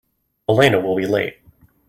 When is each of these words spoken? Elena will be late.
Elena 0.49 0.79
will 0.79 0.95
be 0.95 1.05
late. 1.05 1.37